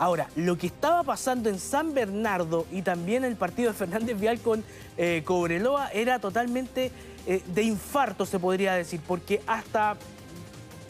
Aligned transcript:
Ahora, 0.00 0.30
lo 0.34 0.56
que 0.56 0.68
estaba 0.68 1.02
pasando 1.02 1.50
en 1.50 1.58
San 1.58 1.92
Bernardo 1.92 2.64
y 2.72 2.80
también 2.80 3.22
el 3.22 3.36
partido 3.36 3.70
de 3.70 3.76
Fernández 3.76 4.18
Vial 4.18 4.40
con 4.40 4.64
eh, 4.96 5.20
Cobreloa 5.26 5.90
era 5.92 6.18
totalmente 6.18 6.90
eh, 7.26 7.42
de 7.46 7.62
infarto, 7.64 8.24
se 8.24 8.38
podría 8.38 8.72
decir, 8.72 9.02
porque 9.06 9.42
hasta 9.46 9.98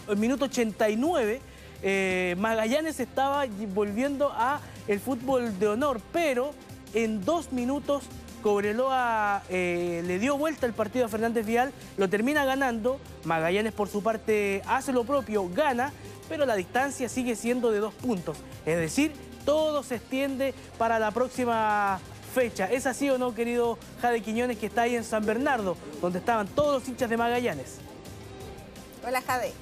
el 0.08 0.16
minuto 0.16 0.44
89 0.44 1.40
eh, 1.82 2.36
Magallanes 2.38 3.00
estaba 3.00 3.46
volviendo 3.74 4.30
a 4.32 4.60
el 4.86 5.00
fútbol 5.00 5.58
de 5.58 5.66
honor, 5.66 6.00
pero 6.12 6.52
en 6.94 7.24
dos 7.24 7.50
minutos 7.50 8.04
Cobreloa 8.44 9.42
le 9.50 10.18
dio 10.20 10.38
vuelta 10.38 10.66
el 10.66 10.72
partido 10.72 11.06
a 11.06 11.08
Fernández 11.08 11.44
Vial, 11.44 11.72
lo 11.96 12.08
termina 12.08 12.44
ganando, 12.44 13.00
Magallanes 13.24 13.72
por 13.72 13.88
su 13.88 14.04
parte 14.04 14.62
hace 14.68 14.92
lo 14.92 15.02
propio, 15.02 15.48
gana, 15.52 15.92
pero 16.30 16.46
la 16.46 16.54
distancia 16.54 17.08
sigue 17.08 17.34
siendo 17.34 17.72
de 17.72 17.80
dos 17.80 17.92
puntos. 17.92 18.38
Es 18.64 18.76
decir, 18.76 19.12
todo 19.44 19.82
se 19.82 19.96
extiende 19.96 20.54
para 20.78 21.00
la 21.00 21.10
próxima 21.10 21.98
fecha. 22.32 22.66
¿Es 22.70 22.86
así 22.86 23.10
o 23.10 23.18
no, 23.18 23.34
querido 23.34 23.78
Jade 24.00 24.22
Quiñones, 24.22 24.56
que 24.56 24.66
está 24.66 24.82
ahí 24.82 24.94
en 24.94 25.02
San 25.02 25.26
Bernardo, 25.26 25.76
donde 26.00 26.20
estaban 26.20 26.46
todos 26.46 26.80
los 26.80 26.88
hinchas 26.88 27.10
de 27.10 27.16
Magallanes? 27.16 27.78
Hola, 29.04 29.20
Jade. 29.22 29.52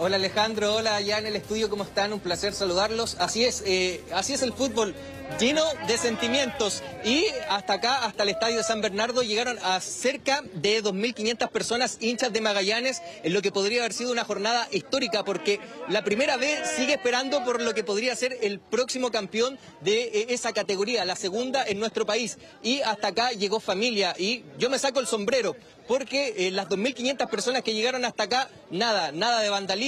Hola 0.00 0.14
Alejandro, 0.14 0.76
hola 0.76 0.94
allá 0.94 1.18
en 1.18 1.26
el 1.26 1.34
estudio, 1.34 1.68
¿cómo 1.68 1.82
están? 1.82 2.12
Un 2.12 2.20
placer 2.20 2.54
saludarlos. 2.54 3.16
Así 3.18 3.44
es, 3.44 3.64
eh, 3.66 4.00
así 4.12 4.32
es 4.32 4.42
el 4.42 4.52
fútbol, 4.52 4.94
lleno 5.40 5.64
de 5.88 5.98
sentimientos. 5.98 6.84
Y 7.04 7.24
hasta 7.48 7.72
acá, 7.72 8.04
hasta 8.04 8.22
el 8.22 8.28
estadio 8.28 8.58
de 8.58 8.62
San 8.62 8.80
Bernardo, 8.80 9.24
llegaron 9.24 9.58
a 9.60 9.80
cerca 9.80 10.42
de 10.54 10.84
2.500 10.84 11.50
personas 11.50 11.98
hinchas 12.00 12.32
de 12.32 12.40
Magallanes, 12.40 13.02
en 13.24 13.32
lo 13.34 13.42
que 13.42 13.50
podría 13.50 13.80
haber 13.80 13.92
sido 13.92 14.12
una 14.12 14.24
jornada 14.24 14.68
histórica, 14.70 15.24
porque 15.24 15.58
la 15.88 16.04
primera 16.04 16.36
vez 16.36 16.60
sigue 16.76 16.94
esperando 16.94 17.44
por 17.44 17.60
lo 17.60 17.74
que 17.74 17.82
podría 17.82 18.14
ser 18.14 18.38
el 18.40 18.60
próximo 18.60 19.10
campeón 19.10 19.58
de 19.80 20.02
eh, 20.02 20.26
esa 20.28 20.52
categoría, 20.52 21.04
la 21.06 21.16
segunda 21.16 21.64
en 21.66 21.80
nuestro 21.80 22.06
país. 22.06 22.38
Y 22.62 22.82
hasta 22.82 23.08
acá 23.08 23.32
llegó 23.32 23.58
familia, 23.58 24.14
y 24.16 24.44
yo 24.58 24.70
me 24.70 24.78
saco 24.78 25.00
el 25.00 25.08
sombrero, 25.08 25.56
porque 25.88 26.34
eh, 26.36 26.50
las 26.50 26.68
2.500 26.68 27.28
personas 27.28 27.62
que 27.62 27.74
llegaron 27.74 28.04
hasta 28.04 28.24
acá, 28.24 28.50
nada, 28.70 29.10
nada 29.10 29.40
de 29.40 29.48
vandalismo, 29.48 29.87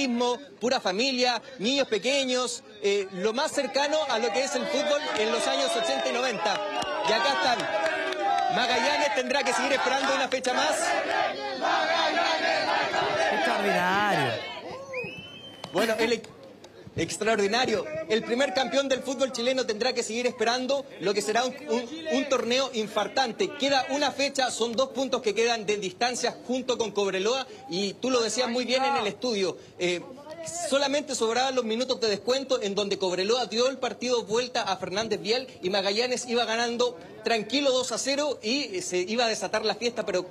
pura 0.59 0.79
familia, 0.79 1.41
niños 1.59 1.87
pequeños, 1.87 2.63
eh, 2.81 3.07
lo 3.13 3.33
más 3.33 3.51
cercano 3.51 3.97
a 4.09 4.19
lo 4.19 4.31
que 4.31 4.43
es 4.43 4.55
el 4.55 4.65
fútbol 4.67 5.01
en 5.17 5.31
los 5.31 5.45
años 5.47 5.71
80 5.75 6.09
y 6.09 6.13
90. 6.13 6.61
Y 7.09 7.13
acá 7.13 7.33
están. 7.33 7.59
Magallanes 8.55 9.15
tendrá 9.15 9.43
que 9.43 9.53
seguir 9.53 9.73
esperando 9.73 10.13
una 10.15 10.27
fecha 10.27 10.53
más. 10.53 10.75
Extraordinario. 13.33 14.33
Bueno, 15.73 15.95
el 15.99 16.21
extraordinario. 16.95 17.85
El 18.09 18.23
primer 18.23 18.53
campeón 18.53 18.89
del 18.89 19.01
fútbol 19.01 19.31
chileno 19.31 19.65
tendrá 19.65 19.93
que 19.93 20.03
seguir 20.03 20.27
esperando 20.27 20.85
lo 20.99 21.13
que 21.13 21.21
será 21.21 21.43
un, 21.45 22.29
torneo 22.29 22.69
infartante. 22.73 23.49
Queda 23.59 23.85
una 23.91 24.11
fecha, 24.11 24.51
son 24.51 24.73
dos 24.73 24.89
puntos 24.89 25.21
que 25.21 25.33
quedan 25.33 25.65
de 25.65 25.77
distancia 25.77 26.37
junto 26.45 26.77
con 26.77 26.91
Cobreloa 26.91 27.47
y 27.69 27.93
tú 27.93 28.09
lo 28.09 28.21
decías 28.21 28.49
muy 28.49 28.65
bien 28.65 28.83
en 28.83 28.97
el 28.97 29.07
estudio. 29.07 29.57
eh, 29.79 30.01
Solamente 30.69 31.13
sobraban 31.13 31.55
los 31.55 31.65
minutos 31.65 32.01
de 32.01 32.09
descuento 32.09 32.61
en 32.61 32.73
donde 32.73 32.97
Cobreloa 32.97 33.45
dio 33.45 33.69
el 33.69 33.77
partido 33.77 34.23
vuelta 34.23 34.63
a 34.63 34.75
Fernández 34.77 35.21
Vial 35.21 35.47
y 35.61 35.69
Magallanes 35.69 36.25
iba 36.27 36.45
ganando 36.45 36.97
tranquilo 37.23 37.71
2 37.71 37.91
a 37.91 37.97
0 37.99 38.39
y 38.41 38.77
eh, 38.77 38.81
se 38.81 38.97
iba 38.97 39.25
a 39.25 39.27
desatar 39.27 39.63
la 39.65 39.75
fiesta, 39.75 40.03
pero 40.03 40.25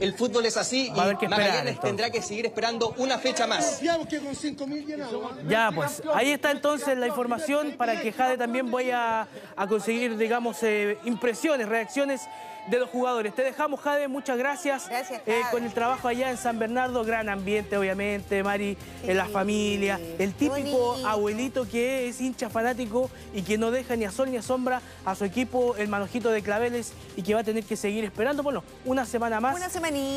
el 0.00 0.14
fútbol 0.14 0.46
es 0.46 0.56
así 0.56 0.90
Va 0.90 1.02
a 1.02 1.02
haber 1.04 1.14
y 1.14 1.18
que 1.18 1.24
esperar, 1.26 1.40
Magallanes 1.48 1.70
entonces. 1.74 1.90
tendrá 1.90 2.10
que 2.10 2.22
seguir 2.22 2.46
esperando 2.46 2.94
una 2.98 3.18
fecha 3.18 3.46
más. 3.46 3.64
Confiamos 3.64 4.06
que 4.08 4.18
con 4.20 4.34
5.000 4.34 4.86
llenamos. 4.86 5.22
Ya, 5.48 5.70
pues 5.74 6.02
ahí 6.14 6.30
está 6.32 6.50
entonces 6.50 6.96
la 6.98 7.06
información 7.06 7.74
para 7.76 8.00
que 8.00 8.12
Jade 8.12 8.38
también 8.38 8.70
vaya 8.70 9.26
a 9.56 9.66
conseguir, 9.66 10.16
digamos, 10.16 10.62
eh, 10.62 10.98
impresiones, 11.04 11.68
reacciones 11.68 12.22
de 12.68 12.78
los 12.78 12.88
jugadores. 12.90 13.34
Te 13.34 13.42
dejamos, 13.42 13.80
Jade, 13.80 14.06
muchas 14.06 14.38
gracias. 14.38 14.88
Gracias, 14.88 15.20
Eh, 15.26 15.40
Jade. 15.40 15.50
con 15.50 15.64
el 15.64 15.72
trabajo 15.74 16.06
allá 16.06 16.30
en 16.30 16.36
San 16.36 16.60
Bernardo, 16.60 17.02
gran 17.04 17.28
ambiente, 17.28 17.76
obviamente, 17.76 18.40
Mari, 18.44 18.78
en 19.02 19.16
la 19.16 19.24
familia. 19.26 19.98
El 20.16 20.32
típico 20.32 20.92
bonito. 20.92 21.08
abuelito 21.08 21.68
que 21.68 22.08
es 22.08 22.20
hincha 22.20 22.48
fanático 22.48 23.10
y 23.34 23.42
que 23.42 23.58
no 23.58 23.72
deja 23.72 23.96
ni 23.96 24.04
a 24.04 24.12
sol 24.12 24.30
ni 24.30 24.36
a 24.36 24.42
sombra 24.42 24.80
a 25.04 25.16
su 25.16 25.24
equipo, 25.24 25.74
el 25.76 25.88
manojito 25.88 26.30
de 26.30 26.40
claveles, 26.40 26.92
y 27.16 27.22
que 27.22 27.34
va 27.34 27.40
a 27.40 27.44
tener 27.44 27.64
que 27.64 27.74
seguir 27.76 28.04
esperando, 28.04 28.44
bueno, 28.44 28.62
una 28.84 29.06
semana 29.06 29.40
más. 29.40 29.56
Una 29.56 29.68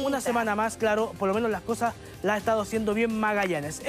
Una 0.05 0.21
semana 0.21 0.55
más, 0.55 0.77
claro, 0.77 1.13
por 1.17 1.27
lo 1.27 1.33
menos 1.33 1.49
las 1.49 1.61
cosas 1.61 1.95
las 2.21 2.35
ha 2.35 2.37
estado 2.37 2.61
haciendo 2.61 2.93
bien 2.93 3.19
Magallanes. 3.19 3.81